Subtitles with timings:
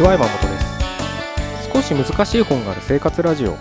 [0.00, 1.70] ちは山本です。
[1.74, 3.58] 少し難しい本がある生活ラジオ。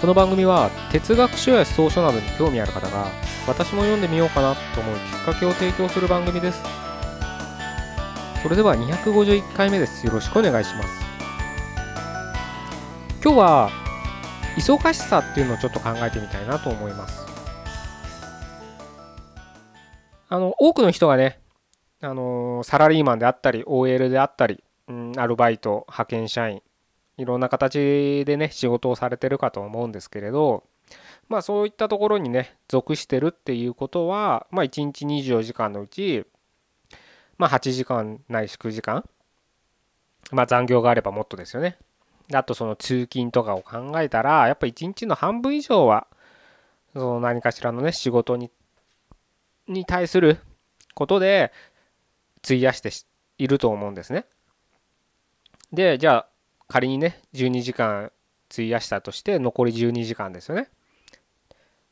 [0.00, 3.06] この番組は哲学書や思想書などに興味ある方が
[3.46, 6.60] 私も読んでみようかなと思うきっかけを提供する番組です。
[8.42, 10.04] それでは251回目です。
[10.04, 10.88] よろしくお願いします。
[13.22, 13.70] 今日は
[14.56, 17.24] 忙しさっていうのをちょっと考えてみたいなと思います。
[20.28, 21.38] あの多くの人がね
[22.00, 26.62] あのサラリーマンであったり OL であったりうん、アルバイト、派遣社員、
[27.18, 30.64] いろんな形でね、仕事をされてるかと思うんですけれど、
[31.28, 36.24] まあそういったところにね、属してるっていうことは、まあ1日24時間のうち、
[37.36, 39.04] まあ8時間ないし9時間、
[40.30, 41.76] まあ残業があればもっとですよね。
[42.32, 46.06] あとその通勤とかを考えたら、やっぱ1日の半分以上は、
[46.94, 48.50] その何かしらのね、仕事に、
[49.66, 50.38] に対する
[50.94, 51.52] ことで
[52.44, 52.90] 費やして
[53.38, 54.24] いると思うんですね。
[55.72, 56.26] で、じゃあ
[56.68, 58.12] 仮にね、12時間
[58.50, 60.68] 費やしたとして残り12時間ですよね。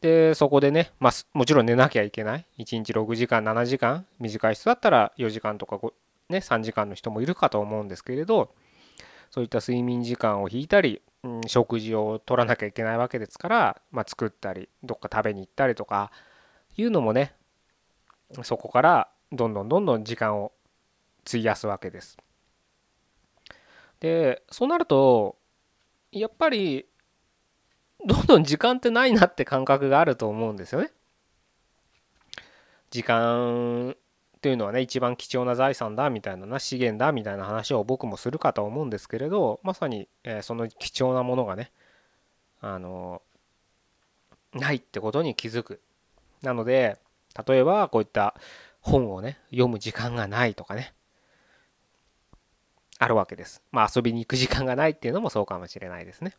[0.00, 2.46] で、そこでね、まあ、もちろん寝なきゃいけない。
[2.58, 5.78] 1日6時間、7時間、短い人だったら4時間とか
[6.30, 8.54] ね、3時間の人もいるかと思うんですけれど、
[9.30, 16.10] そういった睡眠時間を引いたり、うん、食事を取らなきゃいけないわけですから、まあ、作ったり、どっか食べに行ったりとか
[16.76, 17.34] いうのもね、
[18.42, 20.52] そこからどんどんどんどん時間を
[21.26, 22.16] 費やすわけです。
[24.00, 25.36] でそうなると
[26.10, 26.86] やっぱり
[28.04, 30.90] どんどん時間ってないなって感覚があると思うんですよね。
[32.90, 33.94] 時間
[34.36, 41.70] っていうのはね一番貴重な財産だみたいなな資源だみたいな話を僕もするかと思うんですけれどまさに、えその貴重なものがね
[42.60, 43.22] あの
[44.54, 45.80] ないってことに気づく。
[46.42, 46.98] なので
[47.46, 48.34] 例えばこういった
[48.80, 50.94] 本をね読む時間がないとかね
[53.00, 53.62] あるわけです。
[53.72, 56.36] まあ遊びに行く時間がないっていうのもそうかもしれないですね。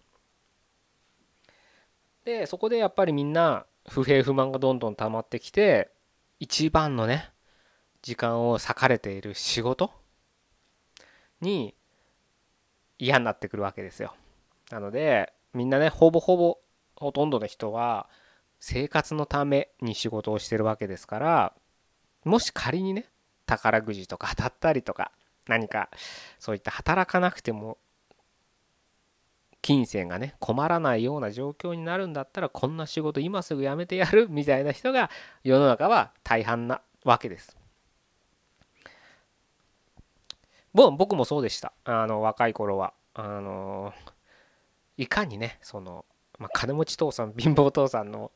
[2.24, 5.90] でそこでやっぱりみんな不平不満がどんどん溜まってきて
[6.40, 7.32] 一番のね
[8.04, 9.92] 時間を割かれている仕事
[11.42, 11.74] に
[13.00, 14.14] 嫌になってくるわけですよ。
[14.70, 16.60] なのでみんなねほぼほぼ
[16.96, 18.08] ほとんどの人は
[18.60, 21.54] 生活のために仕事をしてるわけですから
[22.24, 23.06] もし仮にね
[23.48, 25.12] 宝くじとか当たったりとか
[25.48, 25.90] 何か
[26.40, 27.78] そういった働かなくても
[29.62, 35.10] 金銭がね困らないような状況になるんだったらこんな仕事今すぐ辞めてやるみたいな人が
[35.44, 37.58] 世の中は大半なわけです。
[40.74, 43.94] 僕もそうでしたあの若い頃はあの
[44.98, 46.06] いかにねその、
[46.40, 48.32] まあ、金持ち父さん貧乏父さんの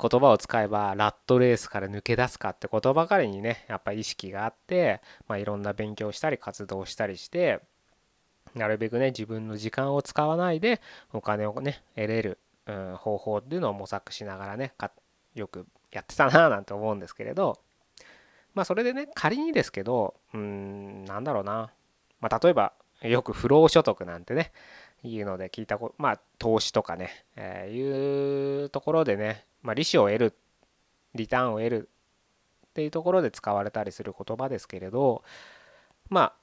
[0.00, 7.60] 言葉を使えばラットレースから抜け出すかってことばかりにねやっぱ意識があって、まあ、いろんな勉強したり活動したりして
[8.54, 10.80] なるべくね自分の時間を使わないで
[11.12, 14.74] お金をね得れる、うん、方法っていうのを模索しながらね
[15.34, 17.60] よくやってたななんて思うんですけれど
[18.54, 21.70] まあそれでね仮にですけどうんなんだろうな、
[22.20, 22.72] まあ、例えば
[23.02, 24.52] よく不労所得なんてね
[25.04, 30.34] いうので聞いたこまあ投資とかね、えー、いうところでねまあ、利子を得る
[31.14, 31.88] リターンを得る
[32.66, 35.24] っていうところで使われたりする言葉ですけれど
[36.10, 36.34] まあ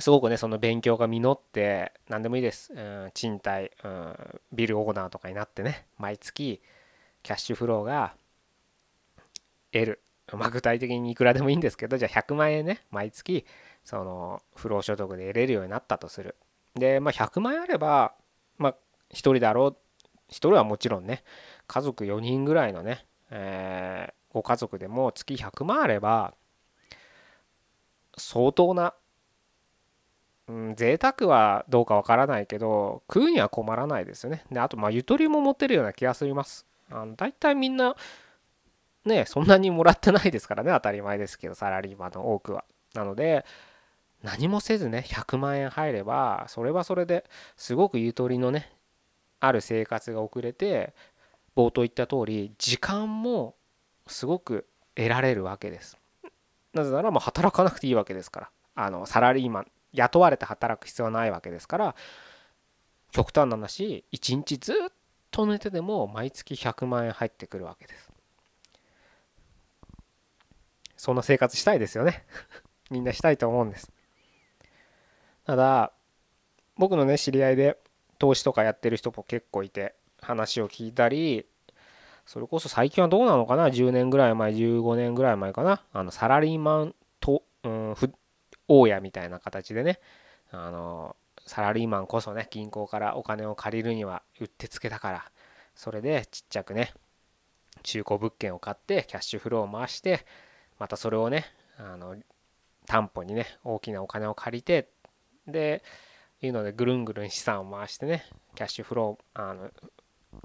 [0.00, 4.16] すごくねその勉強が実って何でもいいです、うん、賃貸、うん、
[4.52, 6.62] ビルオーナーとかになってね毎月
[7.22, 8.14] キャッシュフローが
[9.72, 10.00] 得る。
[10.32, 13.44] まあ具体的にいくらでもいいんですけどじゃあ100万円ね毎月
[13.84, 16.36] その不労所得で得れるようになったとする。
[16.74, 18.14] でまあ100万円あれば
[18.58, 18.76] まあ
[19.12, 19.76] 1人だろう。
[20.30, 21.22] 1人はもちろんね
[21.66, 26.34] 家族4人ぐらいのね、えー、ご家族でも月100万あれば
[28.16, 28.94] 相当な、
[30.48, 34.44] うん、贅沢はどうかわからないけど食うには困らないですよね。
[34.50, 36.66] であとまあゆとりも持てるような気がします。
[36.90, 37.94] あの大体みんな
[39.04, 42.64] ねそんなにもらってないですからね当たり前ですけどサラリーマンの多くは。
[42.94, 43.44] なので
[44.22, 47.24] 何もせずね100万円入ればそれはそれで
[47.56, 48.70] すごくゆとりのね
[49.40, 50.94] ある生活が送れて
[51.56, 53.54] 冒頭言った通り時間も
[54.06, 55.98] すごく得られるわけです。
[56.74, 58.50] なぜならもう働かなくていいわけですから。
[58.76, 61.94] あのサラリーマン雇われて働く必要はないわけですから
[63.10, 64.76] 極端な話1日ずっ
[65.30, 68.10] と寝てでも毎月100万円入ってくるわけです。
[70.96, 72.24] そんな生活したいですよね。
[72.90, 73.90] みんなしたいと思うんです。
[75.46, 75.92] ただ
[76.76, 77.78] 僕のね知り合いで
[78.18, 81.46] 投資とかやってる人も結構いて話を聞いたり
[82.26, 85.82] それこそ最近はどうなのかな？10年ぐらい前15年ぐらい前かな？
[85.92, 87.94] あのサラリーマンと、うん、
[88.68, 89.98] 大家みたいな形でね
[90.52, 91.16] あの
[91.46, 95.24] サラリーマンこそね銀行からお金を借りるにはうってつけだから
[95.74, 96.92] それでちっちゃくね
[97.82, 100.24] 中古物件を買ってキャッシュフローを回して
[100.78, 101.46] またそれをね
[101.78, 102.14] あの
[102.86, 104.88] 担保にね大きなお金を借りて
[105.50, 105.82] で
[106.42, 108.24] いうのでぐるんぐるん資産を回してね
[108.54, 109.70] キャッシュフローあの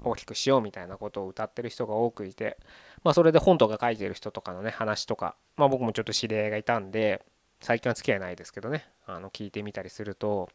[0.02, 2.58] 大きくしようみたいなことを歌ってる人が多くいて
[3.04, 7.24] まあそれで本とか書いてる人とかのね話とかまあ僕もちょっと知り合いがいたんで
[7.60, 10.50] 最近は付き合いないですけどねあの聞いてみたりすると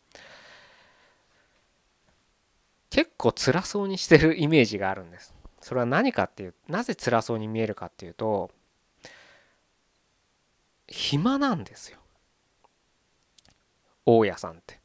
[2.89, 5.33] 結構辛そうにしてるイメージがあるんです。
[5.61, 8.51] それは何かっていうなぜ辛そうに見えるかっていうと
[10.87, 12.00] 暇なんですよ。
[14.05, 14.79] 大家さんって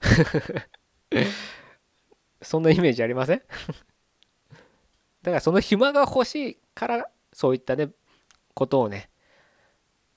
[2.42, 3.42] そんなイメージありません？
[5.22, 7.90] だからその暇が欲しいからそういったね
[8.54, 9.10] ことをね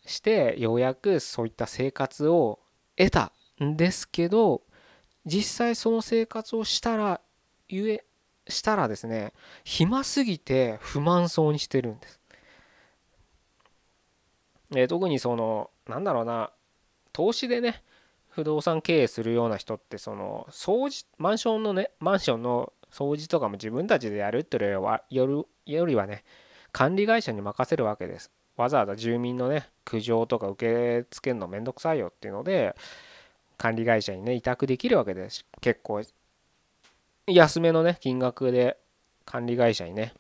[0.06, 2.60] してようやくそういった生活を
[2.98, 3.34] 得た
[3.64, 4.64] んですけど
[5.26, 7.22] 実際その生活をしたら
[7.68, 8.06] ゆえ
[8.48, 9.34] したらですね
[9.64, 12.20] 暇すぎて不満そうにしてるんです。
[14.76, 16.52] え特にそのなんだろうな
[17.14, 17.82] 投資でね
[18.30, 26.24] 不動産経営するような人ってその掃除マンションのねマンションの掃除とかも自分たちでやるっていうよりはね
[26.72, 28.32] 管理会社に任せるわけです。
[28.56, 32.76] わざわざ住民のね苦情とか受け付けるのめんどくさいよっていうので
[33.58, 35.46] 管理会社にね委託できるわけです。
[35.62, 36.02] 結構
[37.28, 38.78] 安めのね金額で
[39.26, 40.14] 管理会社にね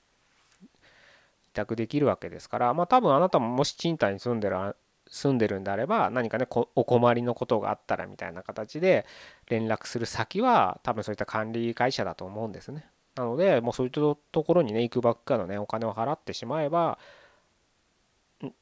[1.51, 4.75] 委託できるわけですからまあ多分あなたももし賃貸に住んでる
[5.13, 9.05] 住んでるんであれば何かねお困りのことがあったらみたいな形で
[9.47, 12.87] 連絡する先は多分そういった管理会社だと思うんですね。
[13.15, 16.97] なのでもうそういったところにね行くばっかのねお金を払ってしまえば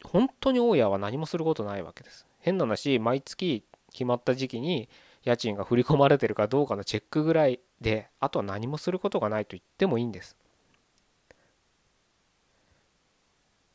[0.04, 2.28] 本当に大家は何もすることないわけです。
[2.40, 3.64] 変な話毎月
[3.94, 4.90] 決まった時期に
[5.24, 10.36] 家賃が振り込まれてるかどうかのチェックぐらいであとは何もすることがないと言ってもいいんです。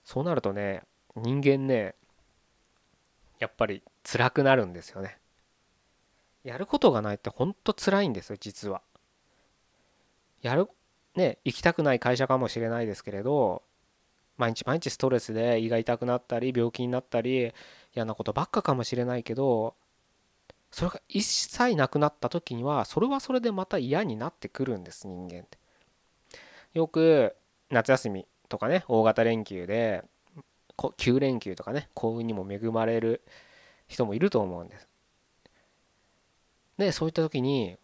[0.04, 0.82] そうなるとね
[1.16, 1.94] 人間ね
[3.38, 5.18] やっぱり辛くなるんですよね。
[6.44, 8.82] やることがないってほんと辛いんですよ実は。
[10.42, 10.68] やる
[11.16, 13.62] ね行きたくない会社かもしれないですけれど
[14.36, 17.52] 毎日毎日ストレスで胃が痛くなったり病気になったり
[17.94, 19.74] 嫌なことばっかかもしれないけど
[20.70, 25.58] それが一切なくなった時にはそれはそれでまた嫌になってくるんです人間って。
[26.74, 27.34] よく
[27.70, 30.04] 夏休みとかね大型連休で
[30.76, 33.22] 9連休とかね幸運にも恵まれる
[33.88, 34.88] 人もいると思うんです。
[36.78, 37.76] でそういった時に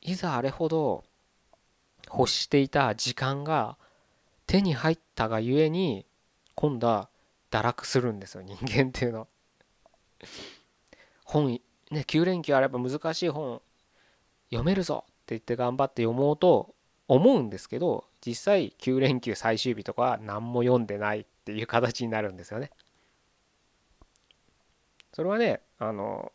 [0.00, 1.04] いざあれほど
[2.06, 3.76] 欲していた時間が
[4.46, 6.06] 手に入ったがゆえに
[6.54, 7.08] 今度は
[7.50, 9.26] 堕落するんですよ人間っていうのは。
[11.24, 11.60] 本
[11.90, 13.60] ね9連休あれば難しい本
[14.50, 16.75] 読めるぞって言って頑張って読もうと
[17.08, 22.70] 思うんですけど実際9連休最終日とかは何も読んでないっていう形になるんですよね。
[25.12, 26.32] それはねあの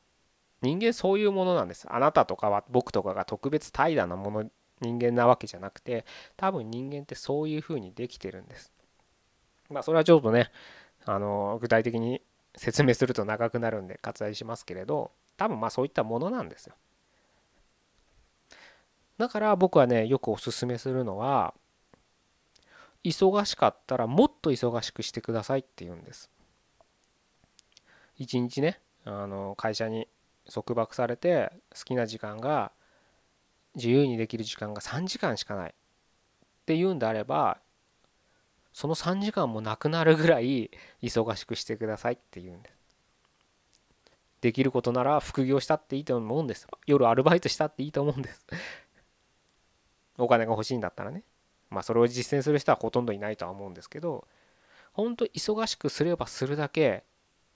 [0.61, 1.85] 人間そういうものなんです。
[1.91, 4.49] あなたとかは僕とかが特別怠惰なもの
[4.79, 6.05] 人間なわけじゃなくて
[6.37, 8.71] 多分人間ってそういうふうにできてるんです。
[9.69, 10.51] まあそれはちょっとね
[11.05, 12.21] あの具体的に
[12.55, 16.75] 説明すると長くなるんで割愛しますけれど多分まあそういったものなんですよ。
[19.21, 21.53] だから僕はねよくおすすめするのは
[23.03, 26.31] 忙しかったらもっと忙しくしてくださいって言うんです。
[28.17, 30.07] 一日ねあの会社に
[30.51, 32.71] 束縛されて好きな時間が
[33.75, 35.73] 自由にできる時間が3時間しかないっ
[36.65, 37.59] ていうんであれば
[38.73, 40.71] その3時間もなくなるぐらい
[41.03, 42.81] 忙しくしてくださいって言うんです。
[44.41, 46.67] できることなら副業したっていいと思うんです。
[46.87, 48.47] 夜アルバイトしたっていいと思うんです。
[50.23, 51.23] お金が欲しいんだったらね。
[51.69, 54.27] まあそれを実践する人はほとんどいないとは思うんですけど
[54.93, 57.03] 本当忙しくすればするだけ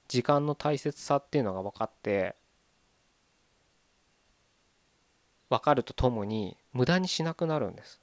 [0.08, 2.36] 時間の大切さっていうのが分かって
[5.50, 8.02] 分かるとともに無駄にしなくなるんです。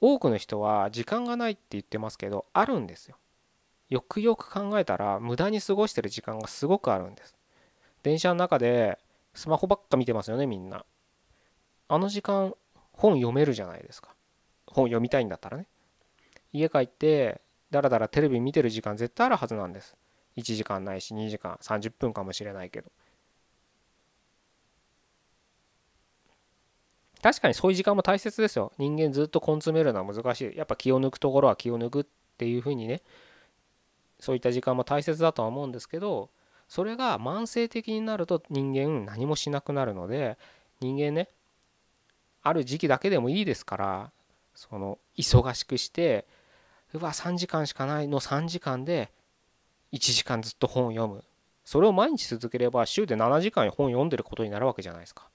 [0.00, 3.16] 多くの人は時間がないって言ってますけどあるんですよ。
[3.88, 7.34] よくよく考えたら無駄に過ごしてる時間がすごくあるんです。
[8.02, 8.98] 電車の中で
[9.34, 10.84] スマホばっか見てますよねみんな。
[11.88, 12.54] あの時間
[12.94, 14.14] 本読めるじゃないですか。
[14.66, 15.66] 本読みたいんだったらね。
[16.52, 19.96] 家帰ってだらだらテレビ見てる時間絶対あるはずなんです。
[20.36, 22.90] 1時間ないし2時間30分かもしれないけど。
[27.22, 28.72] 確かにそういう時間も大切ですよ。
[28.78, 30.56] 人間ずっと根詰めるのは難しい。
[30.56, 32.04] やっぱ気を抜くところは気を抜くっ
[32.36, 33.02] ていうふうにね。
[34.24, 36.30] そういった時間も大切だとは思うんですけど
[36.66, 40.38] それが慢性的になると人間何もしなくなるので
[40.80, 41.28] 人間ね
[42.44, 44.12] ある時期だけでもいいですから
[44.54, 46.26] その忙しくして
[46.92, 49.10] うわ3時間しかないの3時間で
[49.92, 51.24] 1時間ずっと本を読む。
[51.64, 55.28] それを毎日続ければ週で7時間本読んでることになるわけじゃないですか。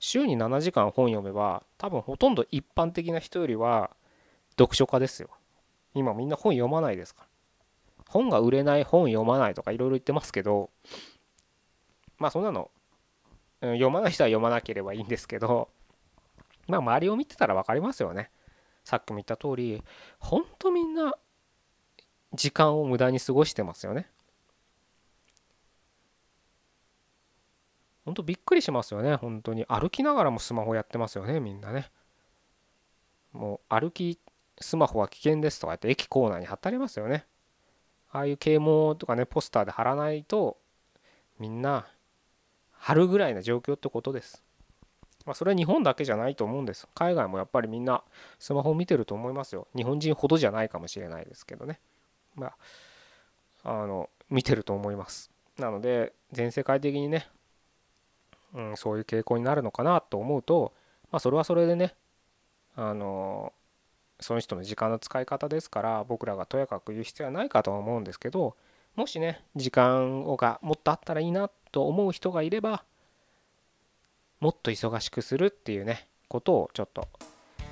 [0.00, 3.90] 週に7時間本読めば多分ほとんど一般的な人よりは
[4.58, 5.30] 読書家ですよ。
[5.94, 7.28] 今みんな本読まないですから。
[8.08, 10.70] 本が売れない本読まないとかいろいろ言ってますけど
[12.18, 12.70] まあそんなの
[13.60, 15.68] 読まない人は読まなければいいんですけど
[16.68, 18.30] まあ周りを見てたら分かりますよね。
[18.84, 19.82] さっきも言った通り
[20.18, 21.14] ほんとみんな
[22.32, 24.08] 時間を無駄に過ごしてますよね。
[28.04, 29.16] ほんとびっくりしますよね。
[29.16, 29.66] 本当に。
[29.66, 31.90] 歩きながらもスマホやってますよねみんなね。
[33.32, 34.18] もう歩き
[34.60, 37.26] スマホは危険ですとかって駅構内に貼ってありますよね。
[38.10, 40.58] ああいう啓蒙とかねポスターで貼らないと
[41.38, 41.86] みんな
[42.72, 44.42] 貼るぐらいな状況ってことです。
[45.28, 46.88] まあそれは日本だけじゃないと思うんです。
[46.94, 48.02] 海外もやっぱりみんな
[48.38, 49.68] スマホを見てると思いますよ。
[49.76, 51.78] 日本人ほどじゃないかもしれないですけどね。
[52.34, 52.52] ま
[53.62, 55.30] ああの見てると思います。
[55.58, 57.28] なので全世界的にね
[58.54, 60.72] うん、そういう傾向になるのかなと思うと、
[61.10, 61.94] まあ、それはそれでね
[62.76, 63.52] あの
[64.20, 68.56] その人の時間の使い方ですから僕らがとやかく言う必要はないかとは思うんですけど
[68.96, 72.84] もしね時間をがもっとあったらいいなと思う人がいれば
[74.40, 77.08] もっと忙しくするっていうねことをちょっと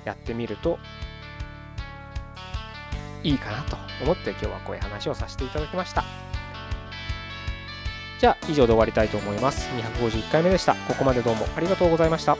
[0.05, 0.79] やってみると
[3.23, 6.03] いいかなと思って今日はこういう話をさせていただきました。
[8.19, 9.69] じゃあ以上で終わりたいと思います。
[9.69, 10.73] 251回目でした。
[10.73, 12.35] ここまでどうもありがとうございました。